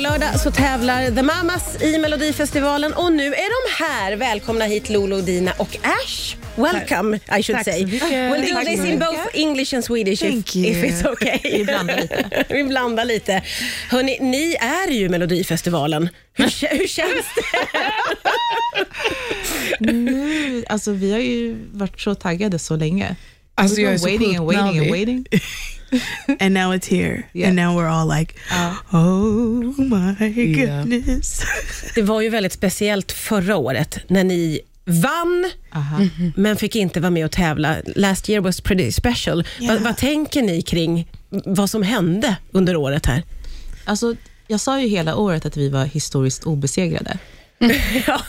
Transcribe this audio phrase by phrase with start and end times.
[0.00, 4.16] På lördag så tävlar The Mamas i Melodifestivalen och nu är de här.
[4.16, 6.36] Välkomna hit Lolo, Dina och Ash.
[6.56, 7.84] Welcome, I should Tack say.
[7.84, 11.38] We'll do Tack this in both English and Swedish if, if it's okay.
[11.58, 12.44] Vi blandar lite.
[12.54, 13.42] Vi blandar lite.
[13.88, 16.08] Hörrni, ni är ju Melodifestivalen.
[16.32, 17.42] Hur, hur känns det?
[19.92, 23.16] Nu, alltså, vi har ju varit så taggade så länge.
[23.54, 25.26] Alltså, jag är så waiting and waiting and waiting.
[26.40, 27.48] and now it's here Yeah.
[27.48, 28.34] and now we're all like
[28.92, 30.84] oh my Yeah.
[30.84, 31.42] goodness
[31.94, 36.00] Det var ju väldigt speciellt förra året när ni vann Aha.
[36.36, 37.76] men fick inte vara med och tävla.
[37.96, 39.44] Last year was pretty special.
[39.58, 39.72] Ja.
[39.72, 43.22] Vad, vad tänker ni kring vad som hände under året här?
[43.84, 44.14] Alltså,
[44.46, 47.18] jag sa ju hela året att vi var historiskt obesegrade.
[48.06, 48.20] Ja.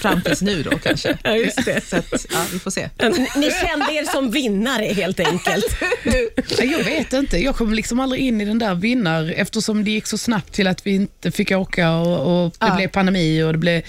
[0.00, 1.18] Fram tills nu då kanske.
[1.22, 1.80] Ja, just det.
[1.88, 2.88] Så att, ja, vi får se.
[3.36, 5.76] Ni kände er som vinnare helt enkelt.
[6.58, 10.06] Jag vet inte, jag kom liksom aldrig in i den där vinnar eftersom det gick
[10.06, 12.74] så snabbt till att vi inte fick åka och, och det Ja.
[12.76, 13.82] blev pandemi och det blev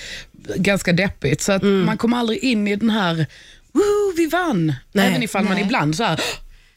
[0.56, 1.42] ganska deppigt.
[1.42, 3.26] Så att man kom aldrig in i den här,
[3.72, 4.74] Woo, vi vann.
[4.92, 5.64] Nej, Även ifall man nej.
[5.64, 6.20] ibland så här,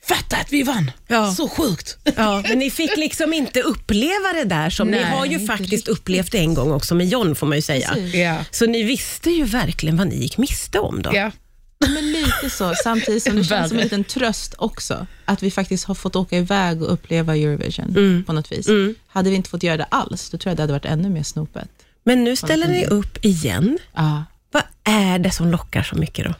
[0.08, 0.90] fatta att vi vann.
[1.06, 1.34] Ja.
[1.34, 1.98] Så sjukt.
[2.16, 5.72] Ja, men ni fick liksom inte uppleva det där som ni Nej, har ju faktiskt
[5.72, 5.88] riktigt.
[5.88, 7.98] upplevt det en gång också med John får man ju säga.
[7.98, 8.44] Ja.
[8.50, 11.10] Så ni visste ju verkligen vad ni gick miste om då.
[11.14, 11.30] Ja.
[11.78, 15.84] Men lite så, samtidigt som det känns som en liten tröst också, att vi faktiskt
[15.84, 18.66] har fått åka iväg och uppleva Eurovision på något vis.
[19.06, 21.22] Hade vi inte fått göra det alls, då tror jag det hade varit ännu mer
[21.22, 21.68] snopet.
[22.04, 23.78] Men nu ställer ni upp igen.
[23.94, 24.24] Ja.
[24.50, 26.34] Vad är det som lockar så mycket då?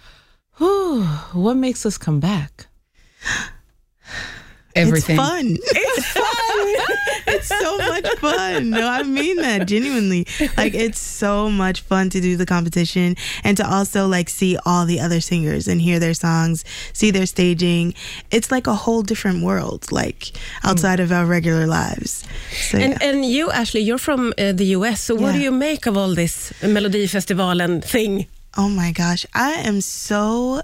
[0.59, 1.09] Whew,
[1.45, 2.53] what makes us come back?
[4.75, 5.17] Everything.
[5.19, 5.59] it's fun.
[5.61, 6.25] It's fun.
[7.27, 8.71] It's so much fun.
[8.71, 10.27] No i mean that genuinely.
[10.57, 14.87] Like it's so much fun to do the competition and to also like see all
[14.87, 17.95] the other singers and hear their songs see their staging.
[18.31, 22.25] It's like a whole different world like outside of our regular lives.
[22.53, 22.85] So yeah.
[22.85, 25.97] And, and you Ashley, you're from uh, the US, so what do you make of
[25.97, 28.27] all this Melodifestivalen thing?
[28.57, 30.63] Oh my gosh, I am so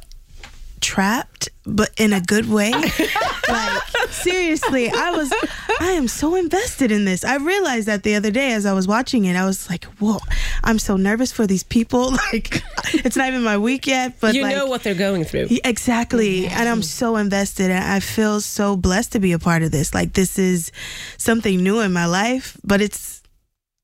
[0.80, 2.70] trapped, but in a good way.
[3.48, 5.32] like seriously, I was
[5.80, 7.24] I am so invested in this.
[7.24, 10.18] I realized that the other day as I was watching it, I was like, "Whoa,
[10.64, 12.62] I'm so nervous for these people." Like
[12.92, 15.48] it's not even my week yet, but you like know what they're going through.
[15.64, 16.46] Exactly.
[16.46, 19.94] And I'm so invested and I feel so blessed to be a part of this.
[19.94, 20.70] Like this is
[21.16, 23.19] something new in my life, but it's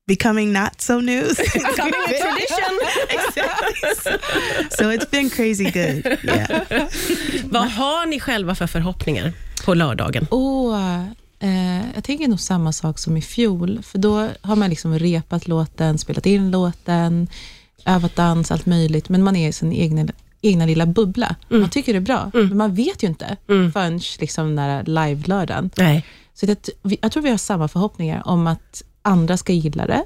[0.07, 1.21] becoming not so new.
[1.53, 2.73] Becoming a tradition.
[4.77, 6.17] so it's been crazy good.
[6.23, 6.87] Yeah.
[7.51, 9.33] Vad har ni själva för förhoppningar
[9.65, 10.27] på lördagen?
[10.31, 11.03] Åh,
[11.39, 15.47] eh, jag tänker nog samma sak som i fjol, för då har man liksom repat
[15.47, 17.27] låten, spelat in låten,
[17.85, 20.07] övat dans, allt möjligt, men man är i sin egna,
[20.41, 21.35] egna lilla bubbla.
[21.47, 25.69] Man tycker det är bra, men man vet ju inte förrän liksom den där live-lördagen.
[26.33, 26.69] Så det,
[27.01, 30.03] jag tror vi har samma förhoppningar om att andra ska gilla det,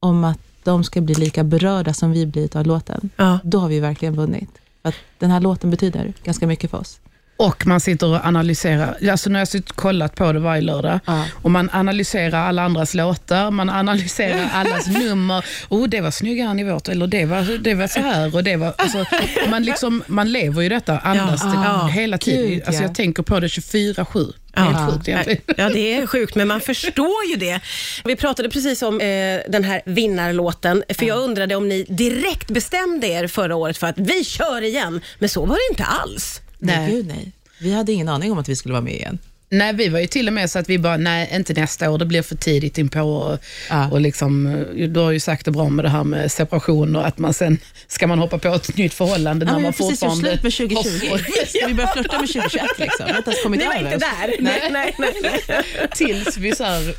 [0.00, 3.10] om att de ska bli lika berörda som vi blir av låten.
[3.16, 3.38] Ja.
[3.44, 4.50] Då har vi verkligen vunnit.
[4.82, 7.00] För att den här låten betyder ganska mycket för oss.
[7.36, 8.96] Och man sitter och analyserar.
[9.10, 11.00] Alltså nu har jag suttit och kollat på det varje lördag.
[11.06, 11.24] Ja.
[11.42, 15.44] Och man analyserar alla andras låtar, man analyserar allas nummer.
[15.68, 18.34] Oh, det var snyggare än i vårt, eller det var, det var så här.
[18.36, 19.04] Och det var, alltså,
[19.50, 21.86] man, liksom, man lever ju detta, andas Ja.
[21.86, 22.48] hela tiden.
[22.50, 22.88] Gud, alltså, ja.
[22.88, 24.32] jag tänker på det 24-7.
[24.58, 24.64] Ja.
[24.64, 25.42] Helt sjukt egentligen.
[25.56, 27.60] Ja, det är sjukt, men man förstår ju det.
[28.04, 33.06] Vi pratade precis om eh, den här vinnarlåten, för jag undrade om ni direkt bestämde
[33.06, 36.40] er förra året för att vi kör igen, men så var det inte alls.
[36.58, 36.78] Nej.
[36.78, 36.92] Nej.
[36.92, 37.32] Gud, nej.
[37.60, 39.18] Vi hade ingen aning om att vi skulle vara med igen.
[39.50, 41.98] Nej, vi var ju till och med så att vi bara, nej, inte nästa år,
[41.98, 43.00] det blir för tidigt inpå.
[43.02, 43.38] Och,
[43.70, 43.90] Ja.
[43.90, 47.06] och liksom, eh, du har ju sagt det bra med det här med separation och
[47.06, 50.30] att man sen ska man hoppa på ett nytt förhållande Ja, när man precis fortfarande...
[50.30, 51.24] slut med 2020.
[51.46, 53.06] Ska vi börja flirta med 2021 liksom?
[53.06, 53.94] Vi har inte ens kommit Ni var över.
[53.94, 54.36] inte där.
[54.40, 55.14] Nej, nej, nej,
[55.48, 55.88] nej.
[55.94, 56.94] tills vi så här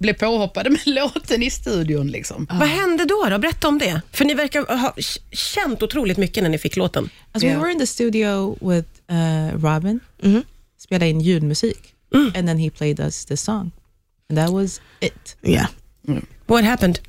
[0.00, 2.06] blev påhoppade med låten i studion.
[2.08, 2.46] Liksom.
[2.50, 3.38] Vad hände då, då?
[3.38, 4.00] Berätta om det.
[4.12, 4.94] För ni verkar ha
[5.32, 7.10] känt otroligt mycket när ni fick låten.
[7.32, 7.54] Alltså, Ja.
[7.54, 10.42] We were in the studio with uh, Robin, Mhm.
[10.90, 13.72] Spelade in ljudmusik, and then he played us this song.
[14.28, 15.36] And that was it.
[15.42, 15.66] Yeah.
[16.46, 17.00] What happened?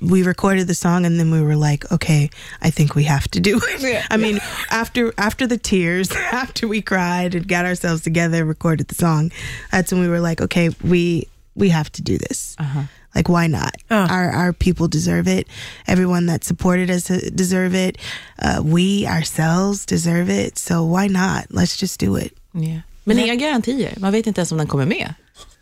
[0.00, 2.30] we recorded the song and then we were like okay
[2.62, 4.38] i think we have to do it i mean
[4.70, 9.32] after after the tears after we cried and got ourselves together and recorded the song
[9.72, 11.26] that's when we were like okay we
[11.56, 12.82] we have to do this Uh-huh.
[13.16, 14.06] like why not Oh.
[14.08, 15.48] our our people deserve it
[15.88, 17.98] everyone that supported us uh, deserve it
[18.38, 22.82] uh, we ourselves deserve it so why not let's just do it Yeah.
[23.04, 23.94] Men inga garantier.
[23.96, 25.14] Man vet inte ens om den kommer med.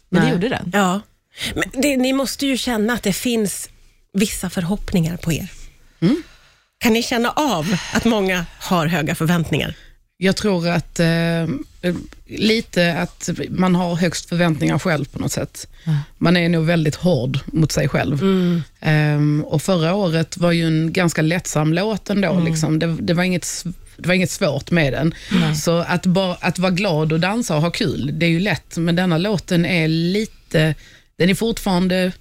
[0.08, 0.70] Men det gjorde den.
[0.72, 1.00] Ja.
[1.54, 3.68] Men det, ni måste ju känna att det finns
[4.12, 5.48] vissa förhoppningar på er.
[6.78, 9.74] Kan ni känna av att många har höga förväntningar?
[10.16, 11.46] Jag tror att eh,
[12.26, 15.68] lite att man har högst förväntningar själv på något sätt.
[16.18, 18.22] Man är nog väldigt hård mot sig själv.
[18.80, 22.40] Ehm, och Förra året var ju en ganska lättsam låt ändå.
[22.40, 22.78] Liksom.
[22.78, 23.64] Det, det, var inget,
[24.02, 25.14] det var inget svårt med den.
[25.56, 28.76] Så att, bara, att vara glad och dansa och ha kul, det är ju lätt.
[28.76, 30.74] Men denna låten är lite,
[31.18, 32.12] den är fortfarande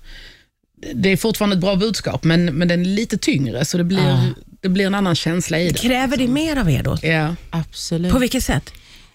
[0.94, 4.34] det är fortfarande ett bra budskap, men, men den är lite tyngre, så det blir,
[4.62, 5.80] det blir en annan känsla i det.
[5.80, 6.98] Kräver det mer av er då?
[7.02, 7.36] Ja.
[7.50, 8.12] Absolut.
[8.12, 8.74] På vilket sätt?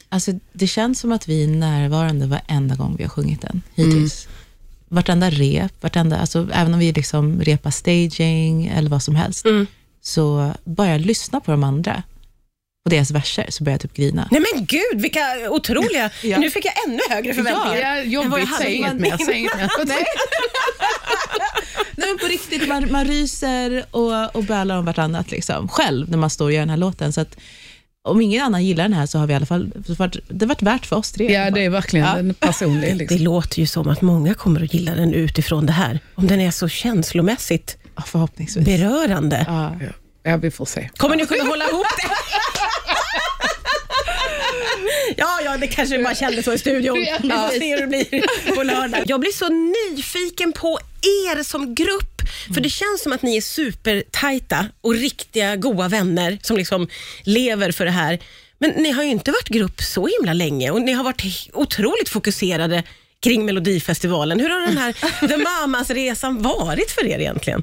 [0.09, 4.29] Alltså, det känns som att vi är närvarande varenda gång vi har sjungit den hittills.
[4.89, 9.67] Vartenda rep, vartenda, alltså, även om vi liksom repar staging eller vad som helst, Mm.
[10.03, 12.03] så bara jag lyssna på de andra,
[12.87, 14.29] på deras verser, så börjar jag typ grina.
[14.31, 16.11] Nej men gud, vilka otroliga...
[16.23, 16.39] Ja.
[16.39, 17.97] Nu fick jag ännu högre förväntningar.
[17.97, 18.63] Ja, jobbigt, hade.
[18.63, 19.17] säg inget mer.
[19.27, 19.69] Säg inget mer.
[21.97, 26.19] Nej, men på riktigt, man, man ryser och, och bölar om vartannat liksom, själv när
[26.19, 27.13] man står och gör den här låten.
[27.13, 27.37] Så att,
[28.09, 29.99] om ingen annan gillar den här så har vi i alla fall, det
[30.45, 31.33] har varit, värt för oss tre.
[31.33, 32.19] Ja, det är verkligen Ja.
[32.19, 32.91] en personlig.
[32.91, 33.19] Det Liksom.
[33.19, 36.01] låter ju som att många kommer att gilla den utifrån det här.
[36.15, 38.65] Om den är så känslomässigt Ja, förhoppningsvis.
[38.65, 39.45] berörande.
[39.49, 39.73] Ja.
[40.27, 40.37] Ja.
[40.37, 40.91] vi får se.
[40.97, 42.09] Kommer ni kunna hålla ihop det?
[45.17, 47.05] Ja, ja, det kanske bara kändes så i studion.
[47.05, 49.03] Ja, Vi får se hur det blir på lördag.
[49.07, 52.23] Jag blir så nyfiken på er som grupp.
[52.55, 56.89] För det känns som att ni är supertajta och riktiga goa vänner som liksom
[57.23, 58.19] lever för det här.
[58.59, 62.09] Men ni har ju inte varit grupp så himla länge och ni har varit otroligt
[62.09, 62.83] fokuserade
[63.23, 64.41] kring Melodifestivalen.
[64.41, 64.93] Hur har den här
[65.29, 67.63] The Mamas-resan varit för er egentligen?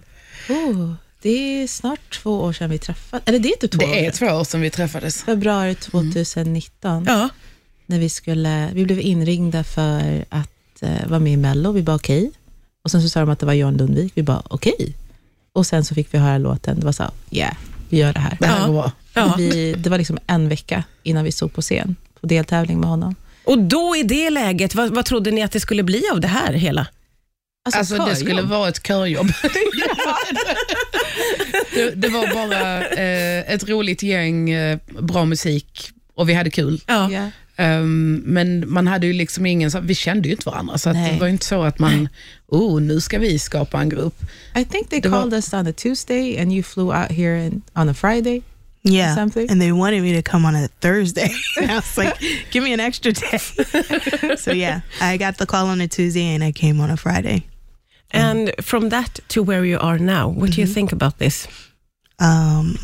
[0.49, 0.93] Oh,
[1.23, 3.27] det är snart två år sedan vi träffades.
[3.27, 5.23] Eller det är inte två år Det är två år sedan vi träffades.
[5.23, 7.05] Februari 2019.
[7.07, 7.29] Ja.
[7.85, 11.71] när vi, skulle, vi blev inringda för att eh, vara med i Mello.
[11.71, 12.31] Vi bara okej.
[12.83, 14.11] Och sen så sa de att det var John Lundvik.
[14.15, 14.93] Vi bara okej.
[15.53, 16.79] Och sen så fick vi höra låten.
[16.79, 17.53] Det var så, yeah,
[17.89, 18.37] vi gör det här.
[18.39, 18.67] Det här Ja.
[18.67, 18.91] går bra.
[19.13, 19.35] Ja.
[19.37, 23.15] Vi, det var liksom en vecka innan vi stod på scen på deltävling med honom.
[23.45, 26.27] Och då i det läget, vad, vad trodde ni att det skulle bli av det
[26.27, 26.87] här hela?
[27.65, 28.17] Alltså, det körjobb.
[28.17, 29.27] skulle vara ett körjobb.
[31.73, 36.81] det, det var bara eh, ett roligt gäng, eh, bra musik och vi hade kul.
[36.87, 37.09] Ja.
[37.57, 41.17] Ehm, men man hade ju liksom ingen, så- vi kände ju inte varandra, så det
[41.19, 42.09] var inte så att man,
[42.47, 44.15] oh, nu ska vi skapa en grupp.
[44.55, 47.45] I think they Det var- called us on a Tuesday and you flew out here
[47.45, 48.41] in, on a Friday.
[48.85, 49.15] Yeah.
[49.15, 49.49] Something.
[49.51, 51.31] And they wanted me to come on a Thursday.
[51.61, 52.13] and I was like,
[52.51, 53.37] give me an extra day.
[54.37, 57.43] so yeah, I got the call on a Tuesday and I came on a Friday.
[58.13, 61.47] And from that to where you are now, what do you think about this?
[62.21, 62.77] Um,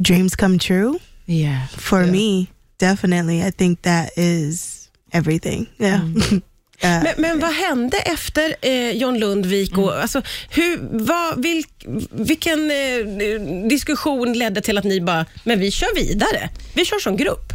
[0.00, 1.66] dreams come true Yeah.
[1.68, 2.12] for Yeah.
[2.12, 2.46] me.
[2.78, 3.40] Definitely.
[3.48, 5.66] I think that is everything.
[5.78, 6.00] Yeah.
[6.84, 9.78] Uh, Men, men vad hände efter eh, John Lundvik?
[9.78, 15.70] Och, alltså, hur, vad, vilk, vilken eh, diskussion ledde till att ni bara, men vi
[15.70, 16.50] kör vidare.
[16.74, 17.52] Vi kör som grupp.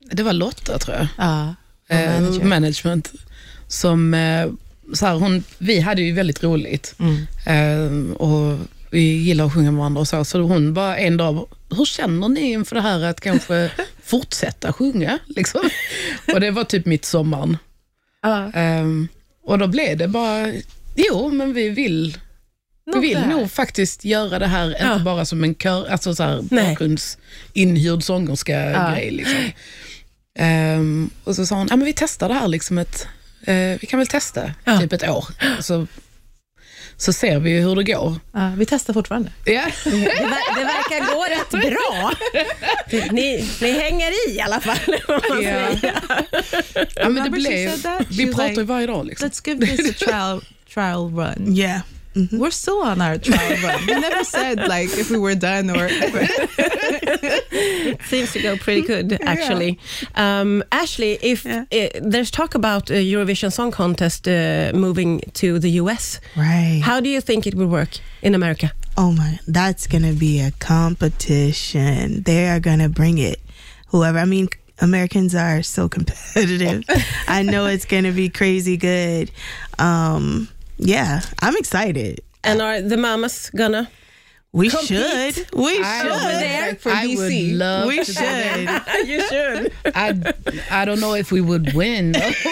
[0.00, 1.06] Det var Lotta tror jag.
[1.18, 1.54] Ja.
[1.88, 3.12] och eh, management.
[3.68, 4.46] Som, eh,
[4.92, 7.26] så här, hon, vi hade ju väldigt roligt Mm.
[7.46, 8.58] eh, och
[8.90, 10.24] vi gillar att sjunga med varandra och så.
[10.24, 13.70] Så hon bara en dag, hur känner ni inför det här att kanske
[14.02, 15.18] fortsätta sjunga?
[15.26, 15.60] Liksom?
[16.34, 17.56] Och det var typ mitt sommaren.
[18.22, 18.52] Ja.
[18.54, 19.08] Ehm,
[19.44, 20.52] och då blev det bara,
[20.96, 22.18] jo men vi vill,
[22.94, 24.92] vi vill nog faktiskt göra det här, Ja.
[24.92, 29.10] inte bara som en kör, alltså så här bakgrundsinhyrd sångerska-grej.
[29.10, 29.50] Liksom.
[30.38, 33.06] Ehm, och så sa hon, ja, men vi testar det här liksom ett,
[33.46, 34.78] eh, vi kan väl testa Ja.
[34.80, 35.24] typ ett år.
[35.60, 35.86] Så,
[36.96, 38.14] så ser vi hur det går.
[38.32, 39.32] Ja, vi testar fortfarande.
[39.44, 39.62] Ja.
[39.84, 42.12] Det, ver- det verkar gå rätt bra.
[43.12, 44.78] Ni, ni hänger i i alla fall.
[45.42, 45.90] Ja.
[46.96, 47.70] ja, men det blev,
[48.10, 49.06] vi pratar ju varje dag.
[49.06, 49.28] Liksom.
[49.28, 50.40] Let's give this a trial
[50.74, 51.56] trial run.
[51.58, 51.80] yeah.
[52.14, 52.38] Mhm.
[52.38, 53.86] We're still on our trial run.
[53.86, 55.88] We never said like if we were done or
[58.08, 59.78] Seems to go pretty good, actually.
[60.14, 61.64] Um, Ashley, if Yeah.
[61.72, 66.80] uh, there's talk about uh, Eurovision Song Contest uh, moving to the US, Right.
[66.84, 68.72] how do you think it will work in America?
[68.96, 72.22] Oh my, that's going to be a competition.
[72.24, 73.40] They are going to bring it.
[73.88, 74.48] Whoever, I mean,
[74.80, 76.82] Americans are so competitive.
[77.28, 79.30] I know it's going to be crazy good.
[79.78, 80.48] Um,
[80.82, 82.20] yeah, I'm excited.
[82.44, 83.88] And are the mamas gonna?
[84.54, 85.34] We Compete.
[85.34, 85.54] should.
[85.54, 86.10] We I should.
[86.10, 87.16] would- there for I DC.
[87.16, 88.84] would love We to do that.
[88.86, 89.08] should.
[89.08, 89.72] you should.
[89.94, 90.34] I,
[90.70, 92.12] I don't know if we would win.
[92.12, 92.44] That's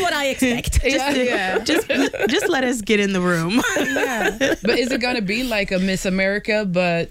[0.00, 0.80] what I expect.
[0.84, 1.58] yeah, yeah.
[1.58, 1.88] Just,
[2.28, 3.62] just let us get in the room.
[3.76, 4.54] yeah.
[4.62, 7.10] But is it going to be like a Miss America, but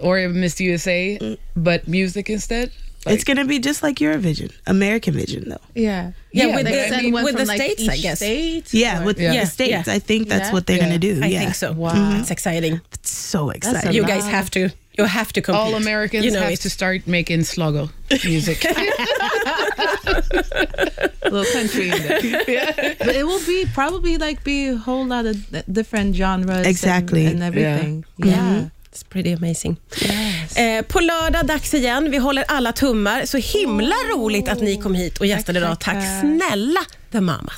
[0.00, 2.70] or a Miss USA, but music instead?
[3.06, 5.56] It's going to be just like Eurovision, American Vision, though.
[5.74, 6.12] yeah.
[6.30, 8.18] Yeah, Yeah, with they the, send with the states, I guess.
[8.18, 9.40] State Yeah, or- with Yeah.
[9.40, 9.86] the states.
[9.86, 9.94] yeah.
[9.94, 10.52] I think that's Yeah.
[10.52, 10.88] what they're Yeah.
[10.88, 11.20] going to do.
[11.22, 11.38] I yeah.
[11.40, 11.72] think so.
[11.72, 11.92] Wow.
[11.92, 12.20] Mm-hmm.
[12.20, 12.80] It's exciting.
[12.92, 13.92] It's so exciting.
[13.94, 14.10] You lot.
[14.10, 15.60] guys have to You have to compete.
[15.60, 16.60] All Americans you know have it.
[16.62, 17.88] to start making slugger
[18.24, 18.64] music.
[21.24, 22.20] little country in there.
[22.98, 25.36] But it will be probably like be a whole lot of
[25.72, 27.26] different genres Exactly.
[27.26, 28.04] and, and everything.
[28.18, 28.34] Yeah.
[28.36, 28.66] Mm-hmm.
[28.90, 29.76] It's pretty amazing.
[30.58, 32.10] Eh, på lördag, dags igen.
[32.10, 33.24] Vi håller alla tummar.
[33.24, 35.80] Så himla roligt att ni kom hit och gästade idag.
[35.80, 36.80] Tack snälla
[37.12, 37.54] The Mamas.